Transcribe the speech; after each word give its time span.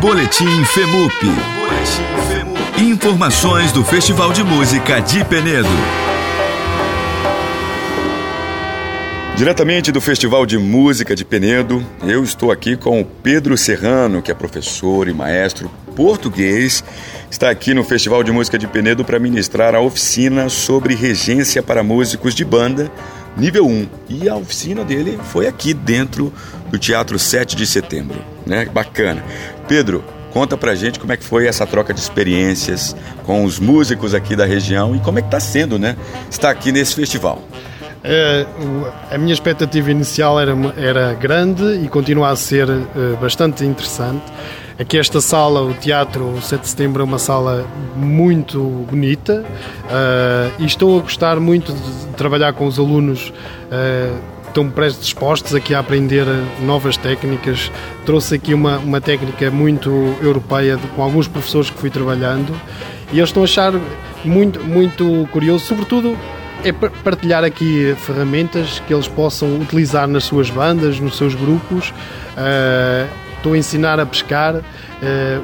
Boletim 0.00 0.64
FEMUP. 0.64 1.12
Informações 2.78 3.72
do 3.72 3.82
Festival 3.82 4.32
de 4.32 4.44
Música 4.44 5.00
de 5.00 5.24
Penedo. 5.24 5.68
Diretamente 9.34 9.90
do 9.90 10.00
Festival 10.00 10.46
de 10.46 10.56
Música 10.56 11.16
de 11.16 11.24
Penedo, 11.24 11.84
eu 12.04 12.22
estou 12.22 12.52
aqui 12.52 12.76
com 12.76 13.00
o 13.00 13.04
Pedro 13.04 13.56
Serrano, 13.58 14.22
que 14.22 14.30
é 14.30 14.34
professor 14.34 15.08
e 15.08 15.12
maestro 15.12 15.68
português, 15.96 16.84
está 17.28 17.50
aqui 17.50 17.74
no 17.74 17.82
Festival 17.82 18.22
de 18.22 18.30
Música 18.30 18.56
de 18.56 18.68
Penedo 18.68 19.04
para 19.04 19.18
ministrar 19.18 19.74
a 19.74 19.80
oficina 19.80 20.48
sobre 20.48 20.94
regência 20.94 21.60
para 21.60 21.82
músicos 21.82 22.36
de 22.36 22.44
banda 22.44 22.88
nível 23.38 23.66
1. 23.66 23.88
E 24.08 24.28
a 24.28 24.36
oficina 24.36 24.84
dele 24.84 25.18
foi 25.24 25.46
aqui 25.46 25.72
dentro 25.72 26.32
do 26.70 26.78
Teatro 26.78 27.18
7 27.18 27.56
de 27.56 27.66
Setembro, 27.66 28.20
né? 28.46 28.66
Bacana. 28.66 29.24
Pedro, 29.66 30.04
conta 30.32 30.56
pra 30.56 30.74
gente 30.74 30.98
como 30.98 31.12
é 31.12 31.16
que 31.16 31.24
foi 31.24 31.46
essa 31.46 31.66
troca 31.66 31.94
de 31.94 32.00
experiências 32.00 32.94
com 33.24 33.44
os 33.44 33.58
músicos 33.58 34.14
aqui 34.14 34.36
da 34.36 34.44
região 34.44 34.94
e 34.94 35.00
como 35.00 35.18
é 35.18 35.22
que 35.22 35.28
está 35.28 35.40
sendo, 35.40 35.78
né? 35.78 35.96
Estar 36.30 36.50
aqui 36.50 36.72
nesse 36.72 36.94
festival. 36.94 37.42
É, 38.10 38.46
a 39.10 39.18
minha 39.18 39.34
expectativa 39.34 39.90
inicial 39.90 40.40
era, 40.40 40.56
era 40.78 41.12
grande 41.12 41.84
e 41.84 41.88
continua 41.88 42.30
a 42.30 42.36
ser 42.36 42.66
uh, 42.70 42.86
bastante 43.20 43.66
interessante. 43.66 44.24
Aqui 44.78 44.96
esta 44.96 45.20
sala, 45.20 45.60
o 45.60 45.74
Teatro 45.74 46.40
7 46.40 46.62
de 46.62 46.68
Setembro, 46.68 47.02
é 47.02 47.04
uma 47.04 47.18
sala 47.18 47.66
muito 47.94 48.62
bonita 48.90 49.44
uh, 49.44 50.52
e 50.58 50.64
estou 50.64 50.98
a 50.98 51.02
gostar 51.02 51.38
muito 51.38 51.70
de 51.74 52.06
trabalhar 52.16 52.54
com 52.54 52.66
os 52.66 52.78
alunos 52.78 53.30
uh, 53.70 54.38
estão 54.46 54.70
predispostos 54.70 55.54
aqui 55.54 55.74
a 55.74 55.80
aprender 55.80 56.24
novas 56.62 56.96
técnicas. 56.96 57.70
Trouxe 58.06 58.36
aqui 58.36 58.54
uma, 58.54 58.78
uma 58.78 59.02
técnica 59.02 59.50
muito 59.50 60.16
europeia 60.22 60.78
com 60.96 61.02
alguns 61.02 61.28
professores 61.28 61.68
que 61.68 61.78
fui 61.78 61.90
trabalhando 61.90 62.58
e 63.12 63.18
eles 63.18 63.28
estão 63.28 63.42
a 63.42 63.44
achar 63.44 63.74
muito, 64.24 64.64
muito 64.64 65.28
curioso, 65.30 65.66
sobretudo 65.66 66.16
é 66.64 66.72
partilhar 66.72 67.44
aqui 67.44 67.94
ferramentas 68.00 68.80
que 68.86 68.92
eles 68.92 69.08
possam 69.08 69.60
utilizar 69.60 70.08
nas 70.08 70.24
suas 70.24 70.50
bandas, 70.50 70.98
nos 70.98 71.16
seus 71.16 71.34
grupos. 71.34 71.90
Uh, 72.36 73.08
estou 73.36 73.52
a 73.52 73.58
ensinar 73.58 74.00
a 74.00 74.06
pescar 74.06 74.56
uh, 74.56 74.62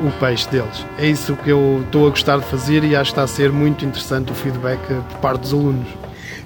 o 0.06 0.10
peixe 0.18 0.48
deles. 0.48 0.84
É 0.98 1.06
isso 1.06 1.36
que 1.36 1.50
eu 1.50 1.82
estou 1.84 2.06
a 2.06 2.10
gostar 2.10 2.38
de 2.38 2.44
fazer 2.44 2.84
e 2.84 2.96
acho 2.96 3.12
que 3.12 3.12
está 3.12 3.22
a 3.22 3.26
ser 3.26 3.52
muito 3.52 3.84
interessante 3.84 4.32
o 4.32 4.34
feedback 4.34 4.80
por 4.80 5.18
parte 5.18 5.42
dos 5.42 5.52
alunos. 5.52 5.86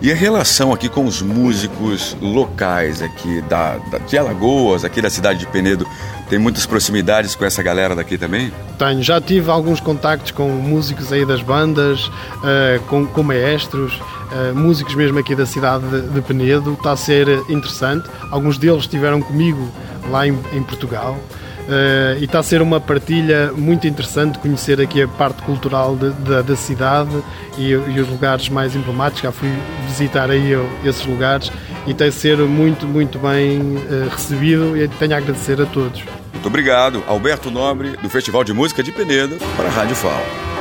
E 0.00 0.12
a 0.12 0.14
relação 0.14 0.72
aqui 0.72 0.88
com 0.88 1.04
os 1.04 1.20
músicos 1.20 2.16
locais 2.20 3.02
aqui 3.02 3.40
da, 3.48 3.78
da, 3.90 3.98
de 3.98 4.16
Alagoas, 4.16 4.84
aqui 4.84 5.02
da 5.02 5.10
cidade 5.10 5.40
de 5.40 5.46
Penedo, 5.48 5.84
tem 6.30 6.38
muitas 6.38 6.66
proximidades 6.66 7.34
com 7.34 7.44
essa 7.44 7.64
galera 7.64 7.96
daqui 7.96 8.16
também? 8.16 8.52
Tenho, 8.78 9.02
já 9.02 9.20
tive 9.20 9.50
alguns 9.50 9.80
contactos 9.80 10.30
com 10.30 10.48
músicos 10.50 11.12
aí 11.12 11.24
das 11.24 11.42
bandas, 11.42 12.06
uh, 12.06 12.80
com, 12.86 13.06
com 13.06 13.24
maestros, 13.24 14.00
uh, 14.32 14.54
músicos 14.54 14.94
mesmo 14.94 15.18
aqui 15.18 15.34
da 15.34 15.46
cidade 15.46 15.84
de, 15.88 16.08
de, 16.08 16.20
Penedo. 16.20 16.72
Está 16.74 16.92
a 16.92 16.96
ser 16.96 17.28
interessante. 17.48 18.08
Alguns 18.30 18.58
deles 18.58 18.82
estiveram 18.82 19.20
comigo 19.20 19.68
lá 20.10 20.26
em, 20.26 20.38
em 20.52 20.62
Portugal. 20.62 21.18
Uh, 21.68 22.16
e 22.18 22.24
está 22.24 22.38
a 22.38 22.42
ser 22.42 22.62
uma 22.62 22.80
partilha 22.80 23.52
muito 23.54 23.86
interessante 23.86 24.38
conhecer 24.38 24.80
aqui 24.80 25.02
a 25.02 25.08
parte 25.08 25.42
cultural 25.42 25.96
de, 25.96 26.10
de, 26.12 26.42
da 26.42 26.56
cidade 26.56 27.22
e, 27.58 27.72
e, 27.72 28.00
os 28.00 28.08
lugares 28.08 28.48
mais 28.48 28.74
emblemáticos. 28.74 29.22
Já 29.22 29.32
fui 29.32 29.52
visitar 29.86 30.30
aí 30.30 30.52
esses 30.82 31.04
lugares 31.04 31.52
e 31.86 31.92
tem 31.92 32.08
a 32.08 32.12
ser 32.12 32.38
muito, 32.38 32.86
muito 32.86 33.18
bem 33.18 33.60
uh, 33.60 34.08
recebido 34.10 34.76
e 34.78 34.88
tenho 34.88 35.14
a 35.14 35.18
agradecer 35.18 35.60
a 35.60 35.66
todos. 35.66 36.02
Muito 36.32 36.46
obrigado, 36.46 37.02
Alberto 37.06 37.50
Nobre, 37.50 37.96
do 37.96 38.08
Festival 38.08 38.44
de 38.44 38.54
Música 38.54 38.82
de 38.82 38.92
Penedo, 38.92 39.36
para 39.56 39.68
a 39.68 39.70
Rádio 39.70 39.96
FAO. 39.96 40.57